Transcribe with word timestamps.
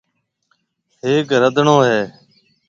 ھيَََڪ 1.01 1.27
رڌڻو 1.41 1.77
ھيَََ 1.87 1.99